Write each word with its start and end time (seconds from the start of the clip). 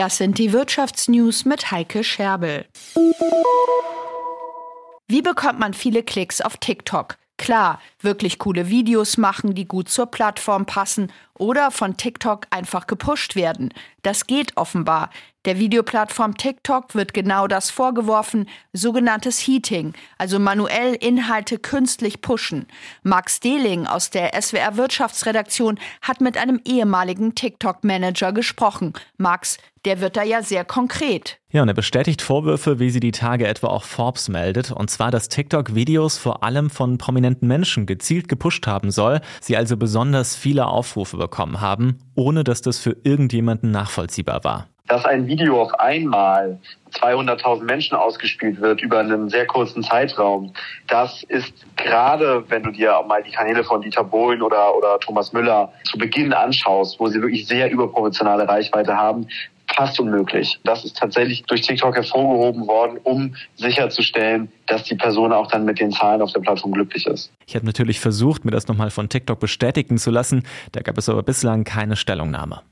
Das 0.00 0.16
sind 0.16 0.38
die 0.38 0.54
Wirtschaftsnews 0.54 1.44
mit 1.44 1.70
Heike 1.70 2.02
Scherbel. 2.02 2.64
Wie 5.08 5.20
bekommt 5.20 5.58
man 5.58 5.74
viele 5.74 6.02
Klicks 6.02 6.40
auf 6.40 6.56
TikTok? 6.56 7.18
Klar, 7.36 7.82
wirklich 8.00 8.38
coole 8.38 8.70
Videos 8.70 9.18
machen, 9.18 9.54
die 9.54 9.68
gut 9.68 9.90
zur 9.90 10.06
Plattform 10.06 10.64
passen 10.64 11.12
oder 11.40 11.70
von 11.70 11.96
TikTok 11.96 12.46
einfach 12.50 12.86
gepusht 12.86 13.34
werden. 13.34 13.72
Das 14.02 14.26
geht 14.26 14.56
offenbar. 14.56 15.10
Der 15.46 15.58
Videoplattform 15.58 16.36
TikTok 16.36 16.94
wird 16.94 17.14
genau 17.14 17.46
das 17.46 17.70
vorgeworfen, 17.70 18.46
sogenanntes 18.74 19.38
Heating, 19.38 19.94
also 20.18 20.38
manuell 20.38 20.94
Inhalte 20.94 21.58
künstlich 21.58 22.20
pushen. 22.20 22.66
Max 23.02 23.40
Dehling 23.40 23.86
aus 23.86 24.10
der 24.10 24.38
SWR 24.40 24.76
Wirtschaftsredaktion 24.76 25.78
hat 26.02 26.20
mit 26.20 26.36
einem 26.36 26.60
ehemaligen 26.66 27.34
TikTok-Manager 27.34 28.32
gesprochen. 28.32 28.92
Max, 29.16 29.56
der 29.86 30.02
wird 30.02 30.18
da 30.18 30.22
ja 30.22 30.42
sehr 30.42 30.66
konkret. 30.66 31.38
Ja, 31.50 31.62
und 31.62 31.68
er 31.68 31.74
bestätigt 31.74 32.20
Vorwürfe, 32.20 32.78
wie 32.78 32.90
sie 32.90 33.00
die 33.00 33.12
Tage 33.12 33.46
etwa 33.46 33.68
auch 33.68 33.84
Forbes 33.84 34.28
meldet, 34.28 34.70
und 34.70 34.90
zwar, 34.90 35.10
dass 35.10 35.28
TikTok 35.28 35.74
Videos 35.74 36.18
vor 36.18 36.44
allem 36.44 36.68
von 36.68 36.98
prominenten 36.98 37.48
Menschen 37.48 37.86
gezielt 37.86 38.28
gepusht 38.28 38.66
haben 38.66 38.90
soll, 38.90 39.22
sie 39.40 39.56
also 39.56 39.78
besonders 39.78 40.36
viele 40.36 40.66
Aufrufe 40.66 41.16
bekommen 41.16 41.29
haben, 41.38 41.98
ohne 42.14 42.44
dass 42.44 42.62
das 42.62 42.78
für 42.78 42.96
irgendjemanden 43.04 43.70
nachvollziehbar 43.70 44.44
war. 44.44 44.66
Dass 44.88 45.04
ein 45.04 45.28
Video 45.28 45.62
auf 45.62 45.72
einmal 45.78 46.58
200.000 46.94 47.62
Menschen 47.62 47.96
ausgespielt 47.96 48.60
wird 48.60 48.82
über 48.82 48.98
einen 48.98 49.28
sehr 49.28 49.46
kurzen 49.46 49.84
Zeitraum, 49.84 50.52
das 50.88 51.22
ist 51.22 51.52
gerade, 51.76 52.44
wenn 52.48 52.64
du 52.64 52.72
dir 52.72 53.00
mal 53.06 53.22
die 53.22 53.30
Kanäle 53.30 53.62
von 53.62 53.82
Dieter 53.82 54.02
Bohlen 54.02 54.42
oder, 54.42 54.76
oder 54.76 54.98
Thomas 54.98 55.32
Müller 55.32 55.72
zu 55.84 55.96
Beginn 55.96 56.32
anschaust, 56.32 56.98
wo 56.98 57.06
sie 57.06 57.22
wirklich 57.22 57.46
sehr 57.46 57.70
überproportionale 57.70 58.48
Reichweite 58.48 58.96
haben, 58.96 59.28
fast 59.74 60.00
unmöglich. 60.00 60.58
Das 60.64 60.84
ist 60.84 60.96
tatsächlich 60.96 61.42
durch 61.44 61.62
TikTok 61.62 61.94
hervorgehoben 61.94 62.66
worden, 62.66 62.98
um 63.02 63.34
sicherzustellen, 63.56 64.50
dass 64.66 64.84
die 64.84 64.94
Person 64.94 65.32
auch 65.32 65.48
dann 65.48 65.64
mit 65.64 65.80
den 65.80 65.90
Zahlen 65.90 66.22
auf 66.22 66.32
der 66.32 66.40
Plattform 66.40 66.72
glücklich 66.72 67.06
ist. 67.06 67.30
Ich 67.46 67.54
habe 67.54 67.66
natürlich 67.66 68.00
versucht, 68.00 68.44
mir 68.44 68.50
das 68.50 68.68
nochmal 68.68 68.90
von 68.90 69.08
TikTok 69.08 69.40
bestätigen 69.40 69.98
zu 69.98 70.10
lassen. 70.10 70.44
Da 70.72 70.80
gab 70.80 70.98
es 70.98 71.08
aber 71.08 71.22
bislang 71.22 71.64
keine 71.64 71.96
Stellungnahme. 71.96 72.62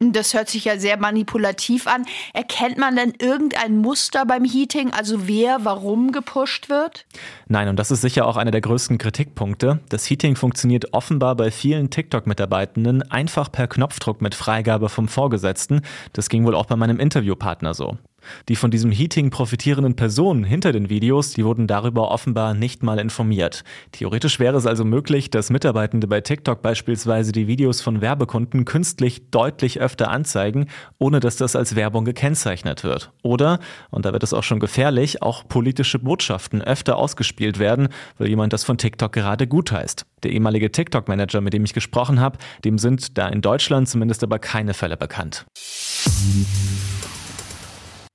Das 0.00 0.34
hört 0.34 0.48
sich 0.48 0.64
ja 0.64 0.78
sehr 0.78 0.98
manipulativ 0.98 1.86
an. 1.86 2.04
Erkennt 2.32 2.78
man 2.78 2.96
denn 2.96 3.12
irgendein 3.18 3.78
Muster 3.78 4.26
beim 4.26 4.44
Heating, 4.44 4.90
also 4.90 5.28
wer 5.28 5.64
warum 5.64 6.10
gepusht 6.10 6.68
wird? 6.68 7.06
Nein, 7.48 7.68
und 7.68 7.78
das 7.78 7.90
ist 7.90 8.00
sicher 8.00 8.26
auch 8.26 8.36
einer 8.36 8.50
der 8.50 8.60
größten 8.60 8.98
Kritikpunkte. 8.98 9.80
Das 9.88 10.08
Heating 10.10 10.36
funktioniert 10.36 10.92
offenbar 10.92 11.36
bei 11.36 11.50
vielen 11.50 11.90
TikTok-Mitarbeitenden 11.90 13.08
einfach 13.10 13.50
per 13.50 13.68
Knopfdruck 13.68 14.20
mit 14.20 14.34
Freigabe 14.34 14.88
vom 14.88 15.08
Vorgesetzten. 15.08 15.82
Das 16.12 16.28
ging 16.28 16.44
wohl 16.44 16.54
auch 16.54 16.66
bei 16.66 16.76
meinem 16.76 16.98
Interviewpartner 16.98 17.72
so. 17.72 17.96
Die 18.48 18.56
von 18.56 18.70
diesem 18.70 18.90
Heating 18.90 19.30
profitierenden 19.30 19.96
Personen 19.96 20.44
hinter 20.44 20.72
den 20.72 20.90
Videos, 20.90 21.32
die 21.32 21.44
wurden 21.44 21.66
darüber 21.66 22.10
offenbar 22.10 22.54
nicht 22.54 22.82
mal 22.82 22.98
informiert. 22.98 23.64
Theoretisch 23.92 24.38
wäre 24.38 24.56
es 24.56 24.66
also 24.66 24.84
möglich, 24.84 25.30
dass 25.30 25.50
Mitarbeitende 25.50 26.06
bei 26.06 26.20
TikTok 26.20 26.62
beispielsweise 26.62 27.32
die 27.32 27.46
Videos 27.46 27.80
von 27.80 28.00
Werbekunden 28.00 28.64
künstlich 28.64 29.30
deutlich 29.30 29.80
öfter 29.80 30.10
anzeigen, 30.10 30.66
ohne 30.98 31.20
dass 31.20 31.36
das 31.36 31.56
als 31.56 31.76
Werbung 31.76 32.04
gekennzeichnet 32.04 32.84
wird. 32.84 33.12
Oder, 33.22 33.58
und 33.90 34.04
da 34.04 34.12
wird 34.12 34.22
es 34.22 34.32
auch 34.32 34.42
schon 34.42 34.60
gefährlich, 34.60 35.22
auch 35.22 35.46
politische 35.48 35.98
Botschaften 35.98 36.62
öfter 36.62 36.96
ausgespielt 36.96 37.58
werden, 37.58 37.88
weil 38.18 38.28
jemand 38.28 38.52
das 38.52 38.64
von 38.64 38.78
TikTok 38.78 39.12
gerade 39.12 39.46
gutheißt. 39.46 40.06
Der 40.22 40.32
ehemalige 40.32 40.72
TikTok-Manager, 40.72 41.40
mit 41.40 41.52
dem 41.52 41.64
ich 41.64 41.74
gesprochen 41.74 42.20
habe, 42.20 42.38
dem 42.64 42.78
sind 42.78 43.18
da 43.18 43.28
in 43.28 43.42
Deutschland 43.42 43.88
zumindest 43.88 44.22
aber 44.22 44.38
keine 44.38 44.74
Fälle 44.74 44.96
bekannt. 44.96 45.46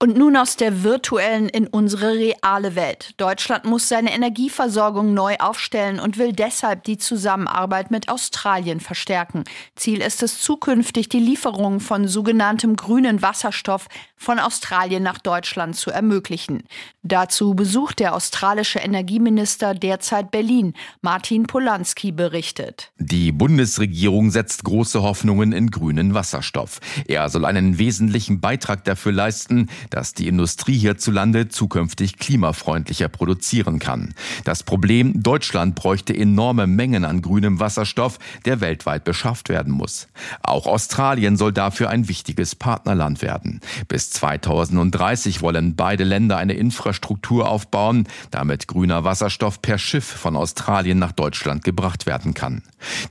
Und 0.02 0.18
nun 0.18 0.38
aus 0.38 0.56
der 0.56 0.84
virtuellen 0.84 1.50
in 1.50 1.68
unsere 1.68 2.14
reale 2.14 2.76
Welt. 2.76 3.16
Deutschland 3.18 3.66
muss 3.66 3.90
seine 3.90 4.14
Energieversorgung 4.14 5.14
neu 5.14 5.36
aufstellen 5.40 6.00
und 6.00 6.18
will 6.18 6.32
deshalb 6.32 6.86
die 6.86 6.98
Zusammenarbeit 6.98 7.92
mit 7.92 8.08
Australien 8.08 8.80
verstärken. 8.80 9.44
Ziel 9.76 10.00
ist 10.00 10.24
es 10.24 10.40
zukünftig, 10.40 11.10
die 11.10 11.20
Lieferung 11.20 11.82
von 11.82 12.08
sogenanntem 12.08 12.78
grünen 12.78 13.22
Wasserstoff 13.22 13.90
von 14.20 14.38
Australien 14.38 15.02
nach 15.02 15.18
Deutschland 15.18 15.78
zu 15.78 15.90
ermöglichen. 15.90 16.64
Dazu 17.04 17.56
besucht 17.56 18.00
der 18.00 18.14
australische 18.14 18.80
Energieminister 18.80 19.74
derzeit 19.74 20.30
Berlin. 20.30 20.74
Martin 21.02 21.48
Polanski 21.48 22.12
berichtet. 22.12 22.92
Die 22.98 23.32
Bundesregierung 23.32 24.30
setzt 24.30 24.66
große 24.66 25.02
Hoffnungen 25.02 25.54
in 25.54 25.72
grünen 25.72 26.14
Wasserstoff. 26.14 26.82
Er 27.08 27.30
soll 27.30 27.46
einen 27.46 27.78
wesentlichen 27.78 28.42
Beitrag 28.42 28.84
dafür 28.84 29.14
leisten, 29.14 29.70
dass 29.90 30.14
die 30.14 30.28
Industrie 30.28 30.78
hierzulande 30.78 31.48
zukünftig 31.48 32.18
klimafreundlicher 32.18 33.08
produzieren 33.08 33.80
kann. 33.80 34.14
Das 34.44 34.64
Problem, 34.64 35.24
Deutschland 35.24 35.76
bräuchte 35.76 36.14
enorme 36.16 36.68
Mengen 36.68 37.06
an 37.06 37.22
grünem 37.22 37.62
Wasserstoff, 37.62 38.20
der 38.44 38.60
weltweit 38.60 39.06
beschafft 39.06 39.48
werden 39.48 39.72
muss. 39.72 40.10
Auch 40.44 40.68
Australien 40.68 41.38
soll 41.38 41.54
dafür 41.54 41.90
ein 41.90 42.10
wichtiges 42.10 42.56
Partnerland 42.56 43.22
werden. 43.22 43.62
Bis 43.88 44.09
2030 44.10 45.42
wollen 45.42 45.76
beide 45.76 46.04
Länder 46.04 46.38
eine 46.38 46.54
Infrastruktur 46.54 47.50
aufbauen, 47.50 48.08
damit 48.32 48.68
grüner 48.68 49.04
Wasserstoff 49.04 49.62
per 49.62 49.78
Schiff 49.78 50.06
von 50.06 50.36
Australien 50.36 51.00
nach 51.00 51.12
Deutschland 51.12 51.64
gebracht 51.64 52.06
werden 52.06 52.34
kann. 52.34 52.64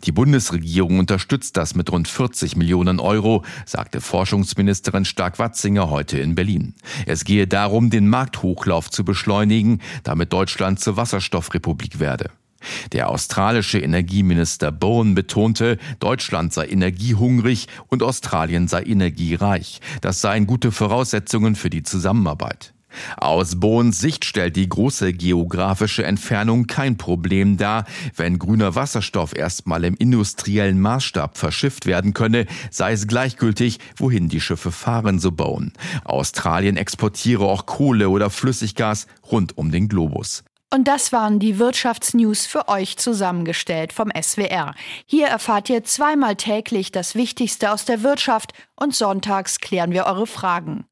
Die 0.05 0.13
Bundesregierung 0.13 0.99
unterstützt 0.99 1.57
das 1.57 1.75
mit 1.75 1.91
rund 1.91 2.09
40 2.09 2.57
Millionen 2.57 3.01
Euro, 3.01 3.45
sagte 3.67 4.01
Forschungsministerin 4.01 5.05
Stark-Watzinger 5.05 5.91
heute 5.91 6.19
in 6.19 6.35
Berlin. 6.35 6.75
Es 7.07 7.25
gehe 7.25 7.47
darum, 7.47 7.91
den 7.91 8.09
Markthochlauf 8.09 8.91
zu 8.91 9.05
beschleunigen, 9.05 9.81
damit 10.03 10.33
Deutschland 10.33 10.81
zur 10.81 10.97
Wasserstoffrepublik 10.97 12.01
werde. 12.01 12.31
Der 12.93 13.09
australische 13.09 13.79
Energieminister 13.79 14.73
Bowen 14.73 15.15
betonte, 15.15 15.79
Deutschland 16.01 16.53
sei 16.53 16.67
energiehungrig 16.67 17.67
und 17.89 18.03
Australien 18.03 18.69
sei 18.69 18.83
energiereich. 18.83 19.81
Das 20.01 20.21
seien 20.21 20.47
gute 20.47 20.73
Voraussetzungen 20.73 21.55
für 21.55 21.71
die 21.71 21.83
Zusammenarbeit. 21.83 22.75
Aus 23.17 23.61
Bohns 23.61 24.01
Sicht 24.01 24.25
stellt 24.25 24.57
die 24.57 24.69
große 24.69 25.13
geografische 25.13 26.05
Entfernung 26.05 26.67
kein 26.67 26.97
Problem 26.97 27.57
dar. 27.57 27.85
Wenn 28.17 28.39
grüner 28.39 28.75
Wasserstoff 28.75 29.37
erstmal 29.37 29.85
im 29.85 29.95
industriellen 29.95 30.81
Maßstab 30.81 31.37
verschifft 31.37 31.87
werden 31.87 32.15
könne, 32.15 32.47
sei 32.71 32.93
es 32.93 33.07
gleichgültig, 33.07 33.79
wohin 33.97 34.29
die 34.29 34.41
Schiffe 34.41 34.73
fahren, 34.73 35.19
so 35.19 35.33
Bowen. 35.33 35.73
Australien 36.05 36.77
exportiere 36.77 37.45
auch 37.45 37.67
Kohle 37.67 38.09
oder 38.09 38.31
Flüssiggas 38.31 39.07
rund 39.31 39.57
um 39.57 39.71
den 39.71 39.89
Globus. 39.89 40.45
Und 40.73 40.87
das 40.87 41.13
waren 41.13 41.39
die 41.39 41.59
Wirtschaftsnews 41.59 42.45
für 42.47 42.69
euch 42.69 42.99
zusammengestellt 42.99 43.93
vom 43.93 44.11
SWR. 44.11 44.75
Hier 45.07 45.29
erfahrt 45.29 45.71
ihr 45.71 45.83
zweimal 45.83 46.37
täglich 46.37 46.93
das 46.93 47.15
Wichtigste 47.15 47.73
aus 47.73 47.87
der 47.87 48.03
Wirtschaft 48.03 48.53
und 48.77 48.95
sonntags 48.95 49.61
klären 49.61 49.93
wir 49.93 50.05
eure 50.05 50.27
Fragen. 50.27 50.85